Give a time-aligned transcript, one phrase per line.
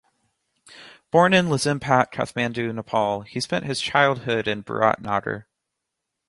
[1.11, 5.45] Born in Lazimpat, Kathmandu, Nepal, he spent his childhood in Biratnagar.